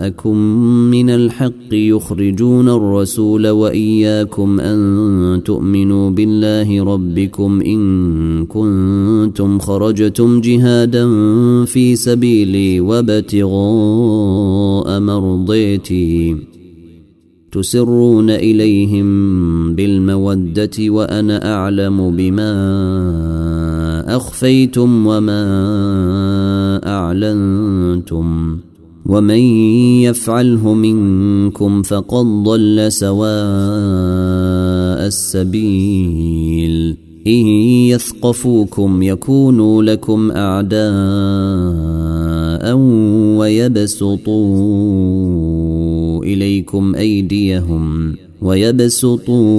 [0.00, 0.36] جاءكم
[0.90, 11.04] من الحق يخرجون الرسول واياكم ان تؤمنوا بالله ربكم ان كنتم خرجتم جهادا
[11.64, 16.36] في سبيلي وابتغاء مرضيتي
[17.52, 19.06] تسرون اليهم
[19.74, 22.56] بالموده وانا اعلم بما
[24.16, 25.44] اخفيتم وما
[26.86, 28.58] اعلنتم
[29.08, 29.38] ومن
[30.04, 33.28] يفعله منكم فقد ضل سواء
[35.06, 37.46] السبيل ان
[37.92, 42.74] يثقفوكم يكونوا لكم اعداء
[43.38, 49.58] ويبسطوا اليكم ايديهم ويبسطوا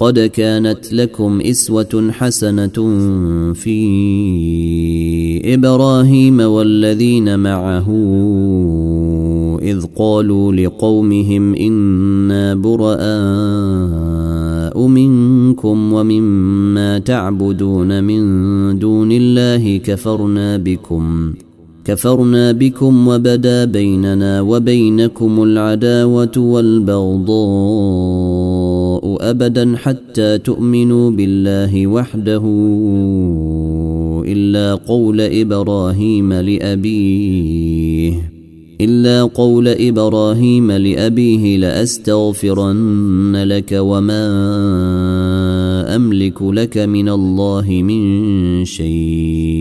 [0.00, 2.98] قد كانت لكم اسوه حسنه
[3.54, 7.88] في ابراهيم والذين معه
[9.62, 21.32] اذ قالوا لقومهم انا براء منكم ومما تعبدون من دون الله كفرنا بكم
[21.84, 28.59] كفرنا بكم وبدا بيننا وبينكم العداوه والبغضاء
[29.20, 32.42] ابدا حتى تؤمنوا بالله وحده
[34.26, 38.30] الا قول ابراهيم لابيه
[38.80, 44.26] الا قول ابراهيم لابيه لاستغفرن لك وما
[45.96, 49.59] املك لك من الله من شيء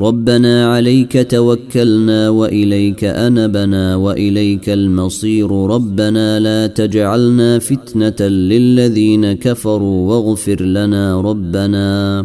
[0.00, 11.20] ربنا عليك توكلنا واليك انبنا واليك المصير ربنا لا تجعلنا فتنه للذين كفروا واغفر لنا
[11.20, 12.24] ربنا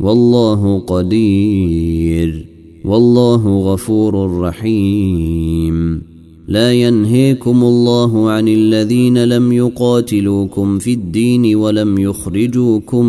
[0.00, 2.46] والله قدير
[2.84, 6.02] والله غفور رحيم
[6.48, 13.06] لا ينهيكم الله عن الذين لم يقاتلوكم في الدين ولم يخرجوكم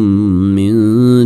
[0.55, 0.73] من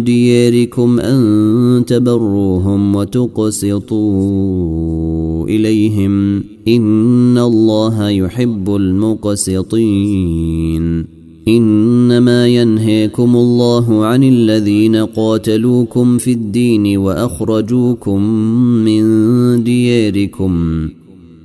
[0.04, 11.15] دياركم ان تبروهم وتقسطوا اليهم ان الله يحب المقسطين
[11.48, 18.24] انما ينهيكم الله عن الذين قاتلوكم في الدين واخرجوكم
[18.64, 19.04] من
[19.64, 20.88] دياركم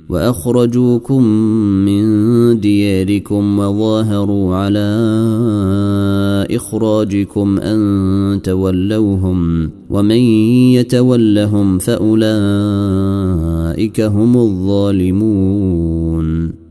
[0.09, 1.23] واخرجوكم
[1.85, 2.11] من
[2.59, 4.91] دياركم وظاهروا على
[6.51, 10.11] اخراجكم ان تولوهم ومن
[10.73, 16.60] يتولهم فاولئك هم الظالمون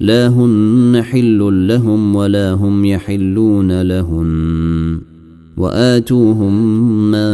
[0.00, 5.00] لا هن حل لهم ولا هم يحلون لهن
[5.56, 6.54] واتوهم
[7.10, 7.24] ما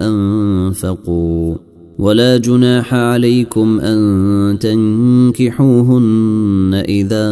[0.00, 1.56] انفقوا
[1.98, 7.28] ولا جناح عليكم ان تنكحوهن اذا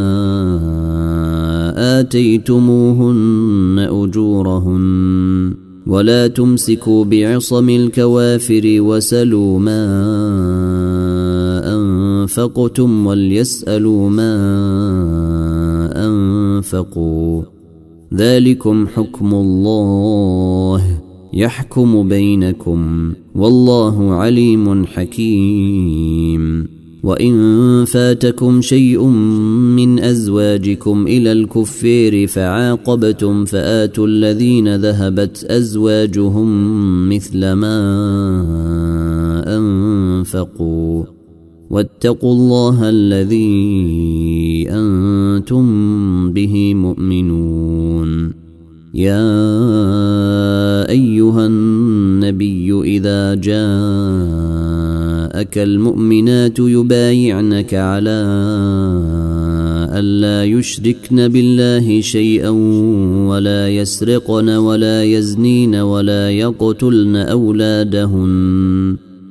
[2.01, 5.55] اتيتموهن اجورهن
[5.87, 9.87] ولا تمسكوا بعصم الكوافر وسلوا ما
[12.27, 14.33] أنفقتم وليسألوا ما
[15.97, 17.43] أنفقوا
[18.15, 21.01] ذلكم حكم الله
[21.35, 26.69] يحكم بينكم والله عليم حكيم
[27.03, 29.05] وإن فاتكم شيء
[29.77, 36.59] من أزواجكم إلى الكفير فعاقبتم فآتوا الذين ذهبت أزواجهم
[37.09, 37.83] مثل ما
[39.57, 41.05] أنفقوا
[41.71, 45.67] واتقوا الله الذي انتم
[46.33, 48.33] به مؤمنون
[48.95, 49.29] يا
[50.89, 53.69] ايها النبي اذا جاءك
[55.59, 58.27] المؤمنات يبايعنك على
[59.93, 62.49] الا يشركن بالله شيئا
[63.29, 68.97] ولا يسرقن ولا يزنين ولا يقتلن اولادهن